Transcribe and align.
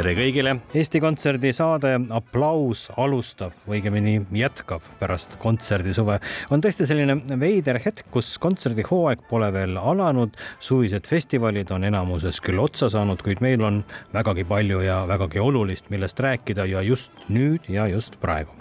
Tere 0.00 0.14
kõigile, 0.16 0.54
Eesti 0.72 1.00
Kontserdi 1.02 1.50
saade 1.52 1.90
Applaus 2.16 2.86
alustab, 3.00 3.52
õigemini 3.68 4.14
jätkab 4.32 4.84
pärast 5.00 5.34
kontserdisuve. 5.42 6.16
on 6.50 6.62
tõesti 6.64 6.86
selline 6.88 7.18
veider 7.40 7.76
hetk, 7.84 8.06
kus 8.14 8.30
kontserdihooaeg 8.40 9.26
pole 9.28 9.50
veel 9.52 9.76
alanud, 9.76 10.38
suvised 10.60 11.08
festivalid 11.10 11.72
on 11.76 11.84
enamuses 11.84 12.40
küll 12.40 12.62
otsa 12.62 12.88
saanud, 12.88 13.20
kuid 13.20 13.42
meil 13.44 13.60
on 13.66 13.82
vägagi 14.14 14.46
palju 14.48 14.80
ja 14.86 15.02
vägagi 15.10 15.42
olulist, 15.42 15.90
millest 15.90 16.20
rääkida 16.20 16.64
ja 16.70 16.80
just 16.86 17.12
nüüd 17.28 17.68
ja 17.68 17.86
just 17.90 18.16
praegu. 18.20 18.56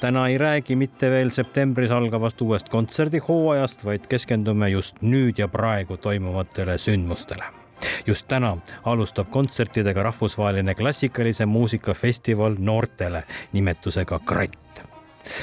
täna 0.00 0.28
ei 0.28 0.38
räägi 0.38 0.76
mitte 0.76 1.10
veel 1.10 1.34
septembris 1.34 1.90
algavast 1.90 2.40
uuest 2.40 2.68
kontserdihooajast, 2.68 3.84
vaid 3.84 4.06
keskendume 4.06 4.70
just 4.70 5.02
nüüd 5.02 5.42
ja 5.42 5.48
praegu 5.48 5.96
toimuvatele 5.96 6.78
sündmustele 6.78 7.63
just 8.06 8.28
täna 8.28 8.56
alustab 8.84 9.30
kontsertidega 9.30 10.02
rahvusvaheline 10.02 10.74
klassikalise 10.74 11.46
muusika 11.46 11.94
festival 11.94 12.56
noortele 12.58 13.24
nimetusega 13.52 14.18
Kratt 14.18 14.64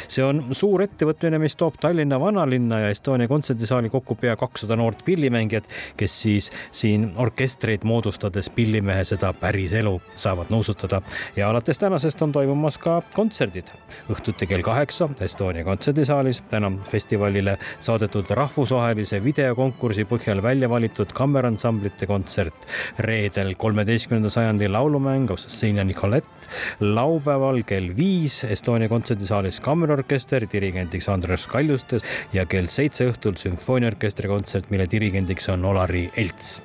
see 0.07 0.23
on 0.25 0.43
suur 0.51 0.83
ettevõtmine, 0.85 1.39
mis 1.41 1.55
toob 1.59 1.77
Tallinna 1.81 2.19
vanalinna 2.19 2.79
ja 2.85 2.89
Estonia 2.93 3.27
kontserdisaali 3.27 3.89
kokku 3.89 4.15
pea 4.15 4.35
kakssada 4.39 4.75
noort 4.79 5.05
pillimängijat, 5.05 5.67
kes 5.97 6.21
siis 6.21 6.51
siin 6.71 7.11
orkestreid 7.21 7.85
moodustades 7.87 8.49
pillimehe 8.49 9.03
seda 9.07 9.33
päris 9.33 9.73
elu 9.73 9.95
saavad 10.15 10.51
nuusutada 10.53 11.01
ja 11.35 11.49
alates 11.49 11.79
tänasest 11.79 12.21
on 12.21 12.31
toimumas 12.31 12.77
ka 12.77 13.01
kontserdid. 13.13 13.71
õhtuti 14.11 14.47
kell 14.47 14.61
kaheksa 14.65 15.09
Estonia 15.21 15.63
kontserdisaalis 15.63 16.41
täna 16.49 16.71
festivalile 16.89 17.57
saadetud 17.79 18.29
rahvusvahelise 18.29 19.23
videokonkursi 19.23 20.05
põhjal 20.09 20.43
välja 20.43 20.69
valitud 20.69 21.13
kammeransamblite 21.13 22.07
kontsert. 22.07 22.67
reedel 22.99 23.55
kolmeteistkümnenda 23.57 24.29
sajandi 24.29 24.67
laulumäng 24.67 25.29
Aussina 25.31 25.83
Nicolette, 25.83 26.40
laupäeval 26.79 27.63
kell 27.67 27.91
viis 27.97 28.43
Estonia 28.43 28.89
kontserdisaalis 28.89 29.61
kammerorkester, 29.63 30.47
dirigendiks 30.51 31.09
Andres 31.09 31.47
Kaljustes 31.51 32.05
ja 32.33 32.45
kell 32.45 32.71
seitse 32.71 33.09
õhtul 33.11 33.37
sümfooniaorkestri 33.41 34.31
kontsert, 34.31 34.69
mille 34.73 34.89
dirigendiks 34.91 35.49
on 35.53 35.65
Olari 35.65 36.09
Elts 36.17 36.59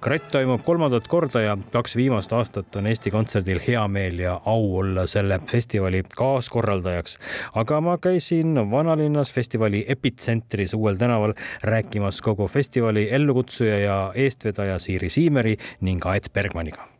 kratt 0.00 0.28
toimub 0.32 0.62
kolmandat 0.64 1.08
korda 1.08 1.40
ja 1.42 1.56
kaks 1.72 1.96
viimast 1.96 2.32
aastat 2.36 2.76
on 2.76 2.86
Eesti 2.86 3.10
Kontserdil 3.10 3.60
hea 3.66 3.82
meel 3.88 4.20
ja 4.22 4.36
au 4.44 4.76
olla 4.80 5.06
selle 5.10 5.40
festivali 5.50 6.02
kaaskorraldajaks. 6.16 7.18
aga 7.54 7.80
ma 7.80 7.98
käisin 7.98 8.54
vanalinnas 8.70 9.32
festivali 9.32 9.84
epitsentris 9.88 10.74
Uuel 10.74 10.96
tänaval 10.96 11.34
rääkimas 11.62 12.20
kogu 12.22 12.48
festivali 12.48 13.08
ellukutsuja 13.10 13.78
ja 13.78 14.12
eestvedaja 14.14 14.78
Siiri 14.78 15.10
Siimeri 15.10 15.56
ning 15.80 16.06
Aet 16.06 16.30
Bergmaniga 16.32 16.95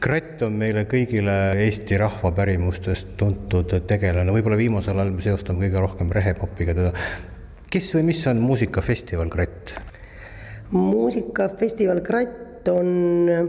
kratt 0.00 0.42
on 0.46 0.56
meile 0.60 0.86
kõigile 0.88 1.36
Eesti 1.60 1.98
rahvapärimustest 2.00 3.14
tuntud 3.20 3.74
tegelane, 3.88 4.32
võib-olla 4.32 4.58
viimasel 4.60 4.98
ajal 4.98 5.12
me 5.14 5.24
seostame 5.24 5.66
kõige 5.66 5.82
rohkem 5.82 6.12
rehepopiga 6.14 6.74
teda. 6.76 6.92
kes 7.70 7.90
või 7.96 8.06
mis 8.10 8.22
on 8.30 8.40
muusikafestival 8.42 9.28
Kratt? 9.32 9.74
muusikafestival 10.72 12.00
Kratt 12.06 12.68
on 12.72 12.88
äh, 13.34 13.44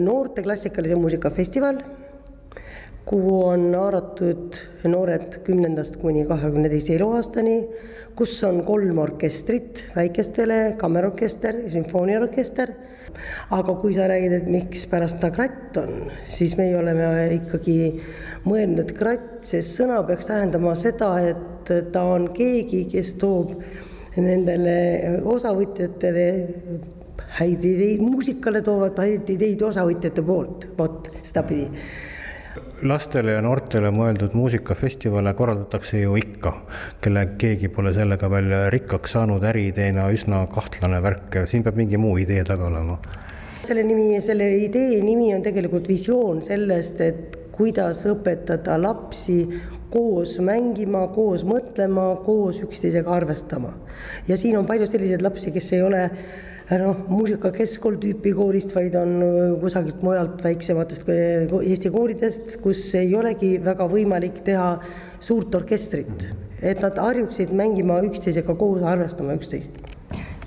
noorte 0.00 0.42
klassikalise 0.42 0.96
muusika 0.96 1.30
festival 1.30 1.82
kuhu 3.04 3.44
on 3.46 3.66
haaratud 3.76 4.56
noored 4.88 5.36
kümnendast 5.44 5.98
kuni 6.00 6.24
kahekümne 6.28 6.70
teise 6.72 6.94
eluaastani, 6.96 7.56
kus 8.16 8.36
on 8.48 8.62
kolm 8.64 8.98
orkestrit 9.02 9.82
väikestele, 9.96 10.76
kammerorkester, 10.80 11.64
sümfooniaorkester. 11.72 12.72
aga 13.50 13.74
kui 13.78 13.92
sa 13.94 14.08
räägid, 14.10 14.32
et 14.32 14.46
mikspärast 14.50 15.20
ta 15.22 15.28
kratt 15.30 15.76
on, 15.78 16.08
siis 16.26 16.56
meie 16.58 16.74
oleme 16.74 17.04
ikkagi 17.36 17.76
mõelnud, 18.48 18.80
et 18.82 18.94
kratt, 18.96 19.44
see 19.46 19.60
sõna 19.62 20.00
peaks 20.08 20.26
tähendama 20.26 20.72
seda, 20.74 21.12
et 21.22 21.70
ta 21.92 22.02
on 22.16 22.30
keegi, 22.34 22.86
kes 22.90 23.12
toob 23.20 23.52
nendele 24.16 25.20
osavõtjatele 25.30 26.26
häid 27.38 27.68
ideid, 27.68 28.02
muusikale 28.02 28.64
toovad 28.66 28.98
häid 29.04 29.30
ideid 29.36 29.62
osavõtjate 29.62 30.26
poolt, 30.26 30.68
vot 30.78 31.12
sedapidi 31.22 31.68
lastele 32.82 33.36
ja 33.36 33.42
noortele 33.44 33.90
mõeldud 33.94 34.34
muusikafestivale 34.34 35.34
korraldatakse 35.38 36.00
ju 36.00 36.16
ikka, 36.18 36.52
kelle 37.04 37.26
keegi 37.38 37.70
pole 37.72 37.92
sellega 37.94 38.30
veel 38.30 38.50
rikkaks 38.74 39.14
saanud, 39.16 39.44
äriideena 39.50 40.08
üsna 40.14 40.44
kahtlane 40.52 41.00
värk, 41.04 41.44
siin 41.50 41.64
peab 41.64 41.78
mingi 41.80 42.00
muu 42.00 42.16
idee 42.22 42.42
taga 42.44 42.68
olema. 42.70 42.98
selle 43.64 43.82
nimi, 43.82 44.20
selle 44.20 44.50
idee 44.60 45.00
nimi 45.02 45.32
on 45.34 45.42
tegelikult 45.42 45.88
visioon 45.88 46.42
sellest, 46.44 47.00
et 47.00 47.38
kuidas 47.54 48.02
õpetada 48.10 48.76
lapsi 48.80 49.38
koos 49.94 50.38
mängima, 50.42 51.06
koos 51.14 51.44
mõtlema, 51.46 52.10
koos 52.24 52.58
üksteisega 52.66 53.14
arvestama. 53.14 53.72
ja 54.28 54.36
siin 54.36 54.58
on 54.58 54.66
palju 54.66 54.86
selliseid 54.90 55.22
lapsi, 55.22 55.52
kes 55.54 55.72
ei 55.72 55.82
ole 55.82 56.10
noh, 56.70 57.00
muusikakeskkool 57.12 57.98
tüüpi 58.00 58.32
koolist, 58.36 58.72
vaid 58.76 58.94
on 58.96 59.16
äh, 59.22 59.40
kusagilt 59.60 60.02
mujalt 60.04 60.44
väiksematest 60.44 61.08
äh, 61.12 61.56
Eesti 61.60 61.90
koolidest, 61.92 62.56
kus 62.64 62.86
ei 62.98 63.12
olegi 63.16 63.56
väga 63.64 63.88
võimalik 63.90 64.40
teha 64.46 64.70
suurt 65.20 65.54
orkestrit, 65.54 66.30
et 66.62 66.80
nad 66.84 67.00
harjuksid 67.00 67.52
mängima 67.56 68.00
üksteisega 68.08 68.56
koos, 68.56 68.82
arvestama 68.82 69.36
üksteist. 69.36 69.76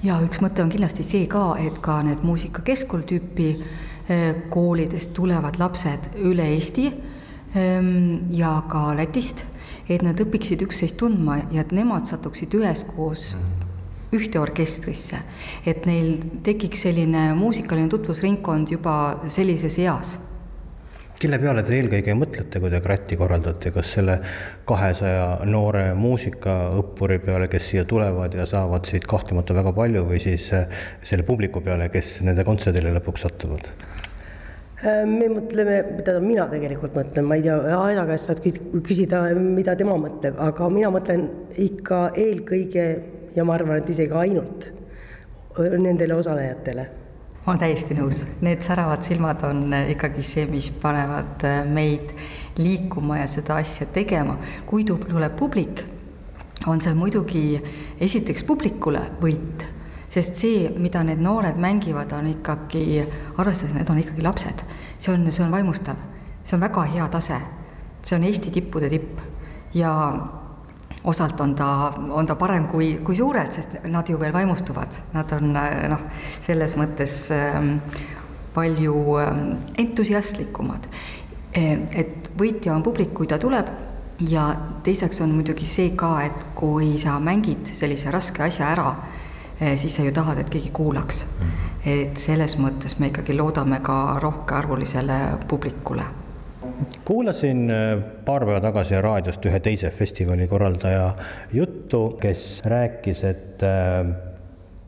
ja 0.03 0.17
üks 0.25 0.41
mõte 0.41 0.63
on 0.65 0.73
kindlasti 0.73 1.05
see 1.05 1.27
ka, 1.29 1.51
et 1.61 1.77
ka 1.85 1.99
need 2.05 2.25
muusikakeskkool 2.25 3.05
tüüpi 3.09 3.51
äh, 3.53 4.33
koolidest 4.49 5.13
tulevad 5.17 5.61
lapsed 5.61 6.17
üle 6.17 6.49
Eesti 6.55 6.89
ähm, 7.53 8.25
ja 8.33 8.57
ka 8.69 8.89
Lätist, 8.97 9.45
et 9.87 10.01
nad 10.01 10.17
õpiksid 10.19 10.65
üksteist 10.65 10.97
tundma 10.97 11.43
ja 11.53 11.61
et 11.61 11.71
nemad 11.71 12.09
satuksid 12.09 12.57
üheskoos 12.57 13.35
ühte 14.15 14.39
orkestrisse, 14.39 15.19
et 15.67 15.85
neil 15.89 16.15
tekiks 16.45 16.85
selline 16.87 17.33
muusikaline 17.35 17.89
tutvusringkond 17.91 18.71
juba 18.77 18.95
sellises 19.31 19.79
eas. 19.83 20.15
Kelle 21.17 21.39
peale 21.41 21.63
te 21.65 21.73
eelkõige 21.73 22.13
mõtlete, 22.13 22.59
kui 22.61 22.69
te 22.69 22.77
kratti 22.85 23.17
korraldate, 23.17 23.71
kas 23.73 23.95
selle 23.95 24.19
kahesaja 24.69 25.47
noore 25.49 25.87
muusikaõppuri 25.97 27.17
peale, 27.23 27.47
kes 27.49 27.71
siia 27.71 27.87
tulevad 27.89 28.37
ja 28.37 28.45
saavad 28.45 28.85
siit 28.85 29.07
kahtlemata 29.09 29.55
väga 29.57 29.73
palju 29.73 30.05
või 30.11 30.21
siis 30.21 30.51
äh, 30.53 30.67
selle 31.01 31.25
publiku 31.25 31.63
peale, 31.65 31.89
kes 31.89 32.19
nende 32.27 32.45
kontserdile 32.45 32.93
lõpuks 32.99 33.25
satuvad? 33.25 33.71
Me 34.85 35.25
mõtleme, 35.33 35.79
tähendab 36.05 36.21
mina 36.21 36.43
tegelikult 36.51 36.93
mõtlen, 36.93 37.25
ma 37.25 37.39
ei 37.39 37.47
tea, 37.47 37.55
Aeda 37.79 38.03
käest 38.05 38.29
saad 38.29 38.43
küsida, 38.85 39.23
mida 39.33 39.73
tema 39.79 39.95
mõtleb, 39.97 40.37
aga 40.37 40.67
mina 40.69 40.91
mõtlen 40.93 41.23
ikka 41.65 42.11
eelkõige 42.13 42.83
ja 43.37 43.45
ma 43.45 43.53
arvan, 43.53 43.77
et 43.77 43.89
isegi 43.93 44.15
ainult 44.17 44.71
nendele 45.57 46.15
osalejatele. 46.17 46.87
Ma 47.45 47.53
olen 47.53 47.61
täiesti 47.61 47.95
nõus, 47.95 48.23
need 48.43 48.63
säravad 48.65 49.05
silmad 49.05 49.43
on 49.47 49.71
ikkagi 49.93 50.25
see, 50.25 50.47
mis 50.51 50.67
panevad 50.81 51.45
meid 51.71 52.11
liikuma 52.59 53.21
ja 53.21 53.27
seda 53.31 53.61
asja 53.61 53.87
tegema. 53.93 54.37
kui 54.65 54.83
tuleb 54.83 55.35
publik, 55.39 55.85
on 56.67 56.81
see 56.81 56.93
muidugi 56.97 57.61
esiteks 58.03 58.43
publikule 58.43 59.01
võit, 59.21 59.63
sest 60.09 60.35
see, 60.35 60.67
mida 60.75 61.03
need 61.07 61.21
noored 61.23 61.59
mängivad, 61.61 62.11
on 62.17 62.27
ikkagi, 62.33 63.05
arvestades, 63.37 63.75
need 63.77 63.89
on 63.89 64.01
ikkagi 64.01 64.25
lapsed, 64.25 64.65
see 64.97 65.13
on, 65.13 65.29
see 65.31 65.45
on 65.45 65.53
vaimustav, 65.53 66.01
see 66.43 66.57
on 66.57 66.65
väga 66.65 66.83
hea 66.97 67.07
tase, 67.13 67.39
see 68.01 68.17
on 68.17 68.27
Eesti 68.27 68.51
tippude 68.51 68.89
tipp. 68.91 69.23
Ja 69.75 69.93
osalt 71.03 71.39
on 71.41 71.55
ta, 71.55 71.93
on 72.11 72.25
ta 72.25 72.35
parem 72.35 72.67
kui, 72.67 72.97
kui 73.05 73.15
suured, 73.15 73.51
sest 73.51 73.77
nad 73.87 74.09
ju 74.09 74.19
veel 74.19 74.33
vaimustuvad, 74.33 75.01
nad 75.13 75.33
on 75.37 75.53
noh, 75.53 76.05
selles 76.41 76.75
mõttes 76.79 77.17
ähm, 77.35 77.77
palju 78.53 79.17
ähm, 79.21 79.43
entusiastlikumad. 79.77 80.87
E, 81.53 81.67
et 82.03 82.31
võitja 82.37 82.73
on 82.75 82.83
publik, 82.83 83.13
kui 83.15 83.29
ta 83.29 83.37
tuleb 83.41 83.69
ja 84.29 84.55
teiseks 84.83 85.21
on 85.21 85.35
muidugi 85.35 85.65
see 85.65 85.93
ka, 85.95 86.11
et 86.25 86.45
kui 86.57 86.95
sa 87.01 87.19
mängid 87.21 87.69
sellise 87.77 88.11
raske 88.13 88.43
asja 88.43 88.71
ära, 88.73 88.93
eh, 89.59 89.77
siis 89.77 89.95
sa 89.95 90.03
ju 90.03 90.11
tahad, 90.11 90.37
et 90.37 90.49
keegi 90.49 90.69
kuulaks. 90.73 91.25
et 91.87 92.17
selles 92.17 92.57
mõttes 92.59 92.99
me 92.99 93.07
ikkagi 93.07 93.33
loodame 93.37 93.79
ka 93.79 94.19
rohkearvulisele 94.19 95.37
publikule. 95.47 96.03
Kuulasin 97.05 97.69
eh, 97.71 98.03
paar 98.25 98.45
päeva 98.45 98.61
tagasi 98.61 99.01
raadiost 99.01 99.45
ühe 99.45 99.59
teise 99.59 99.89
festivali 99.89 100.47
korraldaja 100.47 101.11
juttu, 101.53 102.07
kes 102.21 102.61
rääkis, 102.65 103.23
et 103.23 103.63
eh, 103.63 104.15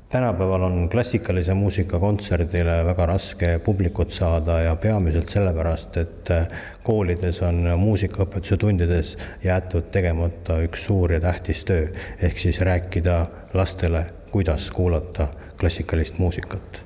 tänapäeval 0.10 0.62
on 0.64 0.90
klassikalise 0.90 1.54
muusika 1.54 2.00
kontserdile 2.00 2.86
väga 2.86 3.06
raske 3.06 3.60
publikut 3.66 4.12
saada 4.12 4.62
ja 4.62 4.76
peamiselt 4.76 5.30
sellepärast, 5.30 5.98
et 5.98 6.32
äh, 6.34 6.48
koolides 6.84 7.42
on 7.46 7.62
muusikaõpetuse 7.78 8.58
tundides 8.58 9.18
jäetud 9.44 9.92
tegemata 9.94 10.58
üks 10.66 10.88
suur 10.90 11.14
ja 11.14 11.22
tähtis 11.22 11.62
töö, 11.66 11.86
ehk 12.22 12.42
siis 12.42 12.62
rääkida 12.62 13.22
lastele, 13.54 14.06
kuidas 14.32 14.72
kuulata 14.72 15.28
klassikalist 15.60 16.18
muusikat. 16.18 16.82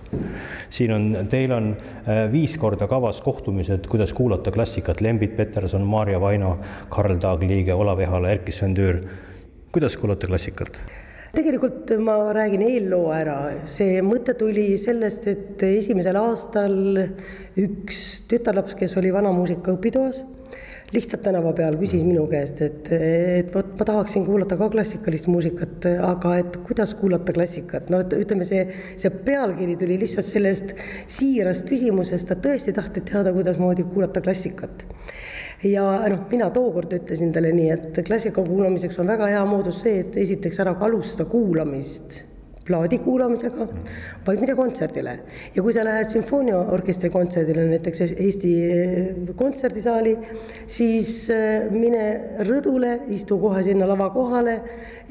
siin 0.70 0.92
on, 0.92 1.06
teil 1.30 1.52
on 1.52 1.70
äh, 1.74 2.26
viis 2.32 2.58
korda 2.58 2.88
kavas 2.88 3.22
kohtumised, 3.22 3.88
kuidas 3.88 4.14
kuulata 4.14 4.52
klassikat, 4.52 5.02
Lembit 5.02 5.36
Peterson, 5.38 5.82
Maarja 5.82 6.22
Vaino, 6.22 6.58
Karl 6.90 7.18
Taagliige, 7.18 7.74
Olav 7.74 8.00
Ehala, 8.00 8.30
Erkki 8.30 8.52
Sven 8.52 8.74
Tüür. 8.74 9.02
kuidas 9.72 9.98
kuulata 9.98 10.28
klassikat? 10.28 10.82
tegelikult 11.34 11.90
ma 11.98 12.16
räägin 12.34 12.62
eelloo 12.62 13.08
ära, 13.14 13.38
see 13.66 14.02
mõte 14.06 14.36
tuli 14.38 14.76
sellest, 14.78 15.26
et 15.32 15.64
esimesel 15.66 16.20
aastal 16.20 16.76
üks 17.58 18.04
tütarlaps, 18.30 18.76
kes 18.78 18.94
oli 19.02 19.10
vanamuusika 19.14 19.74
õpitoas, 19.74 20.22
lihtsalt 20.94 21.24
tänava 21.26 21.54
peal 21.58 21.78
küsis 21.80 22.04
minu 22.06 22.26
käest, 22.30 22.62
et, 22.66 22.90
et 22.94 23.54
vot 23.56 23.72
ma 23.80 23.88
tahaksin 23.90 24.26
kuulata 24.28 24.58
ka 24.60 24.70
klassikalist 24.74 25.30
muusikat, 25.32 25.88
aga 26.06 26.36
et 26.42 26.58
kuidas 26.68 26.94
kuulata 27.00 27.34
klassikat, 27.36 27.90
no 27.94 28.02
ütleme, 28.04 28.46
see, 28.48 28.66
see 29.02 29.14
pealkiri 29.26 29.78
tuli 29.80 29.98
lihtsalt 30.04 30.28
sellest 30.28 30.76
siirast 31.18 31.66
küsimusest, 31.70 32.30
ta 32.30 32.38
tõesti 32.48 32.76
tahtis 32.76 33.08
teada, 33.10 33.34
kuidasmoodi 33.36 33.88
kuulata 33.90 34.22
klassikat. 34.24 34.86
Ja 35.64 35.86
noh, 36.12 36.26
mina 36.32 36.50
tookord 36.52 36.92
ütlesin 36.98 37.32
talle 37.34 37.54
nii, 37.56 37.70
et 37.72 38.04
klassika 38.06 38.44
kuulamiseks 38.44 39.00
on 39.00 39.10
väga 39.14 39.32
hea 39.32 39.46
moodus 39.48 39.80
see, 39.86 40.02
et 40.04 40.18
esiteks 40.20 40.60
ära 40.60 40.76
alusta 40.88 41.26
kuulamist 41.30 42.22
plaadi 42.68 43.00
kuulamisega, 43.04 43.68
vaid 44.28 44.40
mine 44.40 44.56
kontserdile. 44.56 45.18
ja 45.56 45.64
kui 45.64 45.74
sa 45.74 45.84
lähed 45.86 46.10
sümfooniaorkestri 46.14 47.10
kontserdile, 47.10 47.66
näiteks 47.70 48.02
Eesti 48.12 48.54
kontserdisaali, 49.36 50.16
siis 50.68 51.14
äh, 51.34 51.68
mine 51.72 52.06
rõdule, 52.48 52.96
istu 53.16 53.40
kohe 53.42 53.64
sinna 53.64 53.88
lava 53.90 54.10
kohale 54.16 54.58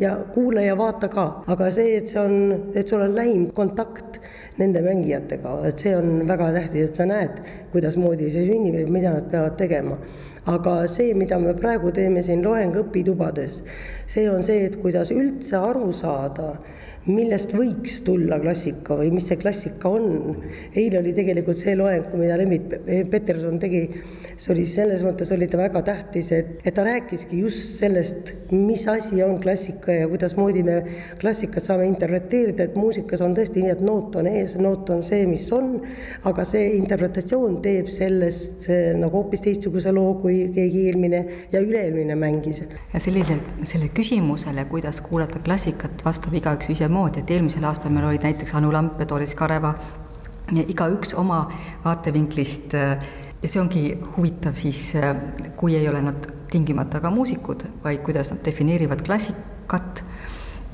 ja 0.00 0.16
kuula 0.34 0.64
ja 0.64 0.76
vaata 0.78 1.08
ka, 1.12 1.26
aga 1.52 1.70
see, 1.70 1.96
et 2.00 2.08
see 2.08 2.20
on, 2.22 2.72
et 2.75 2.88
sul 2.88 3.04
on 3.04 3.14
lähim 3.16 3.50
kontakt 3.52 4.20
nende 4.58 4.82
mängijatega, 4.84 5.58
et 5.69 5.81
see 5.81 5.94
on 5.96 6.26
väga 6.28 6.52
tähtis, 6.56 6.90
et 6.90 7.00
sa 7.00 7.08
näed, 7.08 7.40
kuidasmoodi 7.72 8.32
see 8.32 8.49
sünnib 8.49 8.81
ja 8.81 8.87
mida 8.88 9.16
nad 9.16 9.28
peavad 9.32 9.56
tegema 9.60 10.00
aga 10.46 10.88
see, 10.90 11.14
mida 11.14 11.38
me 11.38 11.54
praegu 11.54 11.93
teeme 11.94 12.22
siin 12.22 12.43
loengõpitubades, 12.43 13.60
see 14.10 14.26
on 14.31 14.43
see, 14.43 14.66
et 14.66 14.78
kuidas 14.82 15.12
üldse 15.14 15.54
aru 15.58 15.93
saada 15.94 16.56
millest 17.10 17.50
võiks 17.56 17.96
tulla 18.06 18.38
klassika 18.38 18.94
või 19.00 19.10
mis 19.10 19.26
see 19.26 19.38
klassika 19.40 19.90
on. 19.90 20.37
eile 20.78 21.00
oli 21.00 21.12
tegelikult 21.16 21.58
see 21.58 21.75
loeng, 21.75 22.12
mida 22.19 22.37
Lembit 22.38 22.76
Peterson 23.10 23.58
tegi, 23.62 23.82
see 24.37 24.52
oli 24.54 24.64
selles 24.69 25.02
mõttes 25.02 25.32
oli 25.34 25.49
ta 25.50 25.58
väga 25.58 25.82
tähtis, 25.87 26.31
et, 26.37 26.52
et 26.62 26.75
ta 26.75 26.84
rääkiski 26.87 27.40
just 27.43 27.81
sellest, 27.81 28.32
mis 28.54 28.84
asi 28.90 29.22
on 29.25 29.40
klassika 29.43 29.96
ja 29.96 30.06
kuidasmoodi 30.10 30.62
me 30.66 30.76
klassikat 31.19 31.66
saame 31.66 31.88
interpreteerida, 31.90 32.69
et 32.69 32.78
muusikas 32.78 33.25
on 33.26 33.34
tõesti 33.34 33.64
nii, 33.64 33.75
et 33.75 33.82
noot 33.82 34.20
on 34.22 34.31
ees, 34.31 34.54
noot 34.62 34.94
on 34.94 35.02
see, 35.06 35.26
mis 35.26 35.49
on, 35.56 35.75
aga 36.28 36.46
see 36.46 36.76
interpretatsioon 36.78 37.58
teeb 37.64 37.90
sellest 37.90 38.69
nagu 39.00 39.19
hoopis 39.19 39.43
teistsuguse 39.49 39.90
loo, 39.94 40.14
kui 40.22 40.38
keegi 40.54 40.87
eelmine 40.87 41.25
ja 41.50 41.58
üle-eelmine 41.64 42.14
mängis. 42.19 42.62
ja 42.93 43.02
sellele, 43.02 43.40
selle 43.66 43.90
küsimusele, 43.90 44.69
kuidas 44.70 45.02
kuulata 45.02 45.43
klassikat, 45.43 46.06
vastab 46.06 46.38
igaüks 46.38 46.70
ise 46.70 46.91
ühtemoodi, 46.92 47.22
et 47.22 47.30
eelmisel 47.30 47.64
aastal 47.64 47.92
meil 47.92 48.04
olid 48.04 48.22
näiteks 48.22 48.52
Anu 48.54 48.72
Lamp 48.72 49.00
ja 49.00 49.06
Doris 49.08 49.34
Kareva 49.34 49.72
igaüks 50.52 51.14
oma 51.16 51.46
vaatevinklist 51.84 52.74
ja 52.74 53.48
see 53.48 53.60
ongi 53.60 53.84
huvitav 54.16 54.54
siis, 54.54 54.92
kui 55.56 55.74
ei 55.76 55.88
ole 55.88 56.02
nad 56.02 56.28
tingimata 56.52 57.00
ka 57.00 57.10
muusikud, 57.10 57.64
vaid 57.84 58.02
kuidas 58.04 58.30
nad 58.34 58.44
defineerivad 58.44 59.00
klassikat 59.06 60.04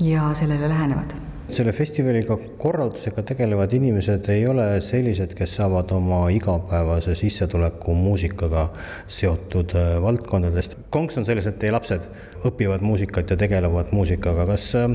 ja 0.03 0.33
sellele 0.35 0.67
lähenevad 0.67 1.15
selle 1.53 1.71
festivaliga 1.71 2.37
korraldusega 2.57 3.23
tegelevad 3.23 3.73
inimesed 3.73 4.27
ei 4.29 4.43
ole 4.47 4.65
sellised, 4.81 5.33
kes 5.37 5.55
saavad 5.57 5.91
oma 5.95 6.21
igapäevase 6.33 7.15
sissetuleku 7.17 7.93
muusikaga 7.97 8.67
seotud 9.07 9.73
äh, 9.75 10.01
valdkondadest. 10.01 10.75
konks 10.89 11.17
on 11.17 11.25
selles, 11.25 11.47
et 11.47 11.59
teie 11.59 11.71
lapsed 11.71 12.05
õpivad 12.45 12.85
muusikat 12.85 13.33
ja 13.33 13.37
tegelevad 13.37 13.91
muusikaga, 13.91 14.45
kas 14.51 14.67
äh, 14.77 14.87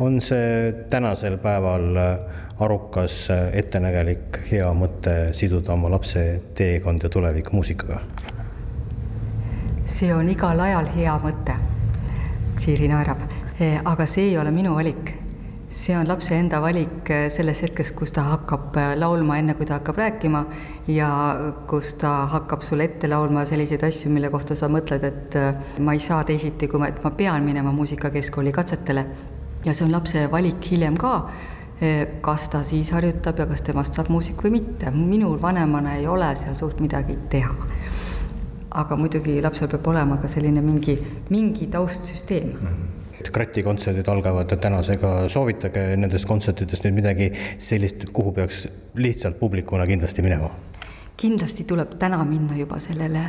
on 0.00 0.20
see 0.24 0.72
tänasel 0.90 1.38
päeval 1.42 1.96
äh, 1.96 2.08
arukas, 2.58 3.20
ettenägelik, 3.52 4.40
hea 4.50 4.72
mõte 4.74 5.18
siduda 5.36 5.76
oma 5.76 5.92
lapse 5.92 6.24
teekond 6.58 7.04
ja 7.04 7.12
tulevik 7.12 7.52
muusikaga? 7.52 8.00
see 9.88 10.10
on 10.14 10.28
igal 10.28 10.60
ajal 10.60 10.90
hea 10.96 11.14
mõte, 11.22 11.54
Siiri 12.58 12.88
naerab, 12.90 13.22
aga 13.84 14.06
see 14.06 14.32
ei 14.32 14.36
ole 14.38 14.50
minu 14.52 14.74
valik 14.74 15.17
see 15.68 15.94
on 15.94 16.06
lapse 16.08 16.32
enda 16.32 16.60
valik 16.60 17.10
äh, 17.10 17.28
selles 17.30 17.60
hetkes, 17.62 17.92
kus 17.92 18.12
ta 18.16 18.24
hakkab 18.24 18.76
äh, 18.80 18.94
laulma, 18.96 19.36
enne 19.36 19.54
kui 19.54 19.66
ta 19.68 19.76
hakkab 19.76 20.00
rääkima 20.00 20.40
ja 20.88 21.10
kus 21.68 21.92
ta 22.00 22.24
hakkab 22.32 22.64
sulle 22.64 22.86
ette 22.88 23.08
laulma 23.08 23.44
selliseid 23.48 23.84
asju, 23.84 24.10
mille 24.12 24.30
kohta 24.32 24.56
sa 24.56 24.70
mõtled, 24.72 25.04
et 25.04 25.36
äh, 25.36 25.60
ma 25.84 25.92
ei 25.92 26.00
saa 26.00 26.22
teisiti, 26.24 26.70
kui 26.72 26.80
ma, 26.80 26.88
et 26.88 27.04
ma 27.04 27.12
pean 27.12 27.44
minema 27.44 27.72
muusikakeskkooli 27.76 28.52
katsetele. 28.52 29.06
ja 29.64 29.74
see 29.74 29.84
on 29.84 29.92
lapse 29.92 30.24
valik 30.32 30.70
hiljem 30.70 30.96
ka, 30.96 31.14
kas 32.22 32.48
ta 32.50 32.62
siis 32.66 32.90
harjutab 32.90 33.38
ja 33.38 33.46
kas 33.46 33.62
temast 33.62 33.94
saab 33.94 34.08
muusik 34.10 34.40
või 34.42 34.56
mitte. 34.56 34.90
minul 34.90 35.36
vanemana 35.42 35.96
ei 35.98 36.06
ole 36.06 36.34
seal 36.36 36.54
suurt 36.54 36.80
midagi 36.80 37.18
teha. 37.28 37.54
aga 38.70 38.96
muidugi 38.96 39.40
lapsel 39.42 39.68
peab 39.68 39.86
olema 39.86 40.16
ka 40.16 40.28
selline 40.28 40.62
mingi, 40.62 40.96
mingi 41.30 41.66
taustsüsteem 41.66 42.54
mm. 42.54 42.64
-hmm 42.64 42.97
Krati 43.32 43.62
kontserdid 43.66 44.08
algavad 44.08 44.52
tänasega, 44.62 45.12
soovitage 45.32 45.96
nendest 45.98 46.28
kontsertidest 46.28 46.86
nüüd 46.86 47.00
midagi 47.00 47.30
sellist, 47.58 48.06
kuhu 48.14 48.32
peaks 48.36 48.66
lihtsalt 48.98 49.38
publikuna 49.40 49.86
kindlasti 49.86 50.24
minema? 50.24 50.50
kindlasti 51.18 51.64
tuleb 51.66 51.96
täna 51.98 52.20
minna 52.22 52.54
juba 52.54 52.76
sellele 52.78 53.24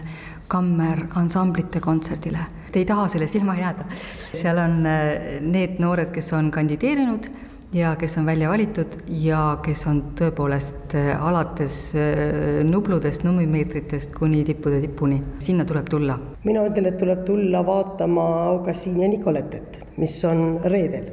kammeransamblite 0.47 1.79
kontserdile. 1.81 2.43
Te 2.69 2.83
ei 2.83 2.85
taha 2.85 3.07
sellest 3.09 3.39
ilma 3.39 3.55
jääda. 3.57 3.85
seal 4.33 4.61
on 4.61 4.85
äh, 4.85 5.39
need 5.41 5.79
noored, 5.81 6.11
kes 6.13 6.33
on 6.37 6.51
kandideerinud 6.53 7.31
ja 7.73 7.95
kes 7.95 8.17
on 8.17 8.25
välja 8.25 8.49
valitud 8.49 8.97
ja 9.21 9.59
kes 9.65 9.85
on 9.87 10.01
tõepoolest 10.17 10.95
äh, 10.97 11.11
alates 11.21 11.75
äh, 11.95 12.63
nubludest, 12.65 13.23
nummimeetritest 13.27 14.15
kuni 14.17 14.41
tippude 14.47 14.81
tipuni, 14.81 15.19
sinna 15.43 15.65
tuleb 15.69 15.89
tulla. 15.89 16.17
mina 16.43 16.65
ütlen, 16.65 16.89
et 16.89 16.97
tuleb 16.97 17.23
tulla 17.27 17.61
vaatama 17.65 18.25
Augassiini 18.49 19.05
ja 19.05 19.09
Nicoletet, 19.09 19.83
mis 19.97 20.17
on 20.25 20.59
reedel. 20.65 21.11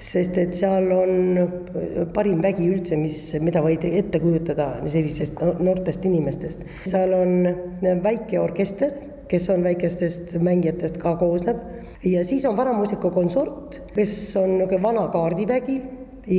sest 0.00 0.38
et 0.40 0.54
seal 0.56 0.86
on 0.96 2.06
parim 2.14 2.40
vägi 2.40 2.64
üldse, 2.72 2.96
mis, 2.96 3.18
mida 3.44 3.60
võid 3.60 3.84
ette 3.84 4.20
kujutada 4.20 4.70
sellistest 4.86 5.42
noortest 5.60 6.04
inimestest. 6.08 6.64
seal 6.88 7.12
on 7.12 8.00
väike 8.02 8.40
orkester, 8.40 8.96
kes 9.30 9.50
on 9.50 9.62
väikestest 9.64 10.34
mängijatest 10.42 10.98
ka 10.98 11.14
koosneb 11.16 11.60
ja 12.04 12.24
siis 12.24 12.44
on 12.44 12.56
vanamuusika 12.56 13.10
konsort, 13.10 13.82
kes 13.94 14.36
on 14.36 14.56
niisugune 14.58 14.82
vana 14.82 15.06
kaardivägi, 15.08 15.80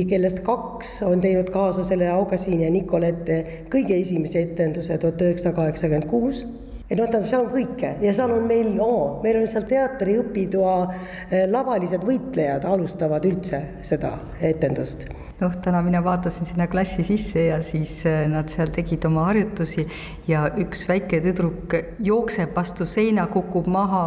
kellest 0.08 0.40
kaks 0.44 1.02
on 1.06 1.20
teinud 1.20 1.50
kaasa 1.50 1.84
selle 1.84 2.10
Augasiini 2.12 2.64
ja 2.64 2.70
Nicolette 2.70 3.38
kõige 3.72 3.96
esimese 4.00 4.42
etenduse 4.48 4.98
tuhat 4.98 5.24
üheksasada 5.24 5.56
kaheksakümmend 5.56 6.08
kuus 6.10 6.44
et 6.88 6.98
noh, 6.98 7.06
tähendab, 7.06 7.28
seal 7.30 7.46
on 7.46 7.50
kõike 7.52 7.96
ja 8.02 8.14
seal 8.16 8.36
on 8.36 8.46
meil 8.48 8.74
oh,, 8.82 9.20
meil 9.24 9.40
on 9.40 9.48
seal 9.50 9.66
teatriõpitoa 9.70 10.76
eh, 10.90 11.48
lavalised 11.50 12.04
võitlejad 12.06 12.68
alustavad 12.68 13.26
üldse 13.28 13.64
seda 13.86 14.16
etendust 14.40 15.08
noh, 15.42 15.54
täna 15.62 15.82
mina 15.82 16.02
vaatasin 16.04 16.46
sinna 16.46 16.66
klassi 16.70 17.04
sisse 17.06 17.46
ja 17.48 17.60
siis 17.64 17.94
äh, 18.06 18.24
nad 18.30 18.50
seal 18.52 18.70
tegid 18.74 19.04
oma 19.08 19.26
harjutusi 19.30 19.84
ja 20.28 20.44
üks 20.60 20.86
väike 20.90 21.22
tüdruk 21.24 21.76
jookseb 22.02 22.54
vastu 22.56 22.86
seina, 22.88 23.26
kukub 23.32 23.66
maha 23.70 24.04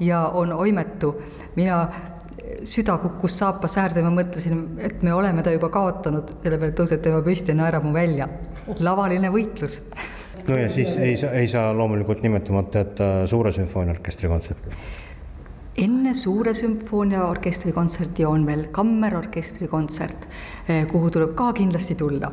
ja 0.00 0.26
on 0.28 0.52
oimetu. 0.52 1.14
mina, 1.56 1.88
süda 2.64 2.96
kukkus 3.02 3.38
saapa 3.38 3.68
säärde, 3.68 4.02
ma 4.02 4.12
mõtlesin, 4.14 4.62
et 4.80 5.02
me 5.02 5.12
oleme 5.12 5.42
ta 5.42 5.52
juba 5.52 5.68
kaotanud, 5.74 6.36
selle 6.42 6.60
peale 6.60 6.76
tõuseb 6.76 7.02
tema 7.04 7.20
püsti 7.24 7.52
ja 7.52 7.58
naerab 7.58 7.84
mu 7.84 7.92
välja. 7.92 8.28
lavaline 8.78 9.32
võitlus 9.34 9.82
no 10.48 10.58
ja 10.58 10.70
siis 10.72 10.96
ei 10.96 11.16
saa, 11.16 11.30
ei 11.36 11.48
saa 11.48 11.72
loomulikult 11.76 12.22
nimetamata 12.22 12.84
jätta 12.84 13.10
Suure 13.26 13.52
sümfooniaorkestri 13.52 14.28
kontserti 14.28 14.78
enne 15.78 16.14
Suure 16.14 16.54
sümfooniaorkestri 16.58 17.72
kontserti 17.72 18.24
on 18.26 18.46
veel 18.46 18.64
kammerorkestri 18.74 19.68
kontsert, 19.70 20.26
kuhu 20.90 21.10
tuleb 21.14 21.36
ka 21.38 21.52
kindlasti 21.54 21.94
tulla. 21.98 22.32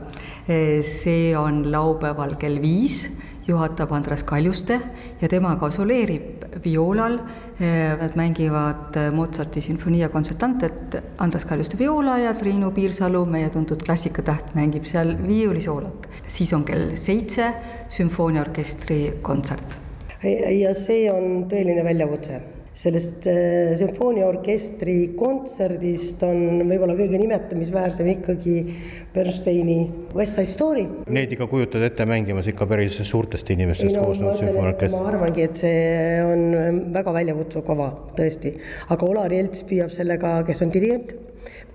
See 0.82 1.36
on 1.38 1.62
laupäeval 1.72 2.36
kell 2.42 2.58
viis, 2.64 3.04
juhatab 3.48 3.92
Andres 3.94 4.24
Kaljuste 4.24 4.80
ja 5.22 5.30
tema 5.30 5.56
ka 5.60 5.70
soleerib 5.72 6.46
vioolal. 6.64 7.20
Eh, 7.60 7.94
nad 8.00 8.16
mängivad 8.16 8.98
Mozarti 9.16 9.62
sümfonia 9.62 10.10
kontsertantet, 10.10 10.98
Andres 11.18 11.46
Kaljuste 11.46 11.78
viola 11.80 12.18
ja 12.18 12.34
Triinu 12.34 12.72
Piirsalu, 12.72 13.26
meie 13.26 13.50
tuntud 13.50 13.84
klassikatäht, 13.86 14.56
mängib 14.56 14.86
seal 14.90 15.16
viiulisoolat. 15.28 16.10
siis 16.28 16.54
on 16.54 16.64
kell 16.66 16.96
seitse 16.96 17.54
sümfooniaorkestri 17.90 19.20
kontsert. 19.22 19.80
ja 20.60 20.74
see 20.74 21.12
on 21.12 21.46
tõeline 21.50 21.84
väljakutse 21.84 22.55
sellest 22.76 23.28
äh, 23.32 23.72
sümfooniaorkestri 23.80 24.98
kontserdist 25.16 26.24
on 26.28 26.66
võib-olla 26.68 26.98
kõige 27.00 27.20
nimetamisväärsem 27.22 28.10
ikkagi 28.18 28.56
Bernsteini 29.16 29.78
West 30.16 30.36
Side 30.36 30.52
Story. 30.52 30.84
Neid 31.16 31.32
ikka 31.32 31.48
kujutad 31.52 31.86
ette 31.88 32.08
mängimas 32.10 32.50
ikka 32.52 32.68
päris 32.68 33.00
suurtest 33.08 33.50
inimestest 33.56 33.96
no, 33.96 34.10
koosnenud 34.10 34.42
sümfooniaorkester? 34.42 35.06
ma 35.06 35.14
arvangi, 35.14 35.48
et 35.48 35.64
see 35.64 36.26
on 36.26 36.92
väga 36.96 37.16
väljakutsuv 37.16 37.64
kava, 37.70 37.92
tõesti. 38.20 38.58
aga 38.92 39.08
Olar 39.08 39.38
Jelts 39.40 39.64
püüab 39.70 39.96
sellega, 39.96 40.42
kes 40.48 40.66
on 40.66 40.76
dirigent 40.76 41.16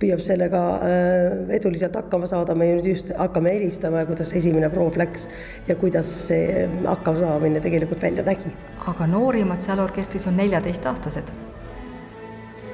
püüab 0.01 0.23
sellega 0.25 0.63
äh, 0.85 1.57
eduliselt 1.57 1.97
hakkama 1.99 2.29
saada, 2.31 2.55
me 2.57 2.71
nüüd 2.71 2.89
just 2.93 3.13
hakkame 3.19 3.55
helistama, 3.57 4.05
kuidas 4.09 4.33
esimene 4.37 4.71
proov 4.73 4.97
läks 5.01 5.29
ja 5.69 5.77
kuidas 5.81 6.11
see 6.31 6.67
hakkamasaamine 6.87 7.63
tegelikult 7.65 8.03
välja 8.03 8.25
nägi. 8.27 8.55
aga 8.87 9.07
noorimad 9.07 9.61
seal 9.61 9.83
orkestris 9.85 10.27
on 10.31 10.37
neljateistaastased. 10.41 11.33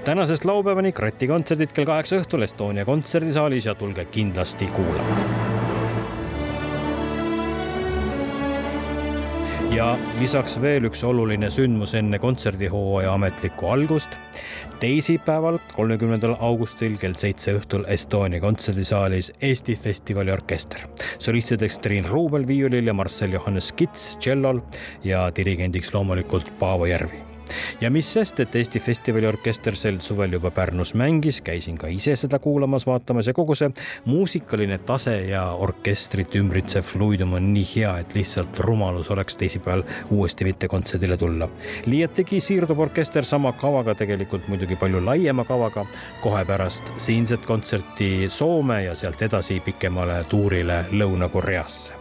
Tänasest 0.06 0.44
laupäevani 0.46 0.92
Krati 0.94 1.26
kontserdid 1.26 1.74
kell 1.74 1.88
kaheksa 1.88 2.20
õhtul 2.22 2.46
Estonia 2.46 2.86
kontserdisaalis 2.86 3.66
ja 3.66 3.74
tulge 3.74 4.06
kindlasti 4.14 4.70
kuulama 4.76 5.45
ja 9.76 9.98
lisaks 10.20 10.54
veel 10.62 10.86
üks 10.88 11.02
oluline 11.04 11.50
sündmus 11.52 11.92
enne 11.98 12.18
kontserdihooaja 12.22 13.12
ametlikku 13.12 13.68
algust. 13.68 14.08
teisipäeval, 14.80 15.58
kolmekümnendal 15.72 16.36
augustil 16.40 16.96
kell 17.00 17.16
seitse 17.16 17.54
õhtul 17.56 17.84
Estonia 17.92 18.40
kontserdisaalis 18.40 19.32
Eesti 19.40 19.76
Festivali 19.76 20.32
orkester. 20.32 20.86
solistideks 21.18 21.78
Triin 21.78 22.08
Ruubel 22.08 22.46
viiulil 22.46 22.86
ja 22.86 22.94
Marcel 22.94 23.32
Johannes 23.32 23.72
Kits 23.72 24.16
tšellol 24.16 24.60
ja 25.04 25.30
dirigendiks 25.36 25.92
loomulikult 25.94 26.52
Paavo 26.58 26.86
Järvi 26.86 27.25
ja 27.80 27.90
mis 27.90 28.12
sest, 28.12 28.40
et 28.40 28.54
Eesti 28.56 28.80
Festivali 28.80 29.26
orkester 29.26 29.76
sel 29.76 30.00
suvel 30.00 30.32
juba 30.36 30.50
Pärnus 30.50 30.94
mängis, 30.94 31.40
käisin 31.40 31.78
ka 31.78 31.90
ise 31.92 32.16
seda 32.16 32.38
kuulamas, 32.38 32.86
vaatamas 32.86 33.26
ja 33.26 33.34
kogu 33.36 33.54
see 33.54 33.70
muusikaline 34.04 34.78
tase 34.78 35.16
ja 35.30 35.44
orkestrit 35.52 36.34
ümbritsev 36.38 36.86
fluidum 36.86 37.36
on 37.38 37.50
nii 37.54 37.66
hea, 37.74 37.92
et 38.02 38.14
lihtsalt 38.14 38.60
rumalus 38.66 39.10
oleks 39.10 39.36
teisipäeval 39.36 39.84
uuesti 40.10 40.44
mitte 40.44 40.68
kontserdile 40.68 41.16
tulla. 41.16 41.48
liiatigi 41.86 42.40
siirdub 42.40 42.78
orkester 42.78 43.24
sama 43.24 43.52
kavaga, 43.52 43.94
tegelikult 43.94 44.48
muidugi 44.48 44.76
palju 44.76 45.04
laiema 45.04 45.44
kavaga, 45.44 45.86
kohe 46.20 46.44
pärast 46.44 46.92
siinset 46.98 47.46
kontserti 47.46 48.28
Soome 48.30 48.82
ja 48.84 48.94
sealt 48.94 49.22
edasi 49.22 49.60
pikemale 49.60 50.24
tuurile 50.24 50.84
Lõuna-Koreasse 50.92 51.95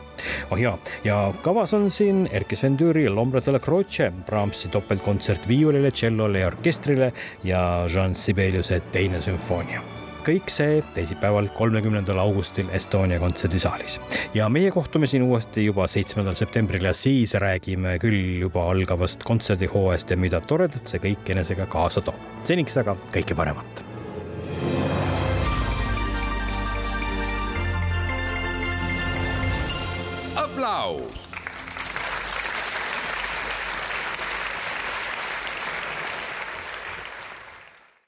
oh 0.51 0.59
jaa, 0.59 0.77
ja 1.03 1.19
kavas 1.45 1.73
on 1.77 1.89
siin 1.91 2.25
Erkki 2.31 2.55
Sven 2.59 2.77
Tüüri 2.79 3.07
L'Ombre 3.09 3.41
de 3.45 3.55
la 3.55 3.59
Croce, 3.59 4.11
Brahmsi 4.25 4.71
topeltkontsert 4.73 5.47
viiulile, 5.47 5.91
tšellole 5.91 6.43
ja 6.43 6.47
orkestrile 6.53 7.11
ja 7.43 7.61
Jean 7.91 8.15
Sibeliuse 8.15 8.81
teine 8.91 9.21
sümfoonia 9.21 9.83
kõik 10.25 10.49
see 10.49 10.79
teisipäeval, 10.95 11.51
kolmekümnendal 11.53 12.17
augustil 12.23 12.69
Estonia 12.73 13.19
kontserdisaalis. 13.21 13.99
ja 14.33 14.49
meie 14.49 14.71
kohtume 14.71 15.07
siin 15.07 15.23
uuesti 15.23 15.65
juba 15.65 15.87
seitsmendal 15.87 16.35
septembril 16.35 16.89
ja 16.89 16.93
siis 16.93 17.35
räägime 17.41 17.97
küll 18.01 18.39
juba 18.41 18.65
algavast 18.71 19.23
kontserdihooajast 19.23 20.11
ja 20.11 20.17
mida 20.17 20.41
toredat 20.41 20.87
see 20.87 21.03
kõik 21.03 21.35
enesega 21.35 21.65
kaasa 21.65 22.01
toob. 22.01 22.17
seniks 22.43 22.77
aga 22.81 22.97
kõike 23.13 23.37
paremat 23.37 23.85
aplaus 30.65 31.27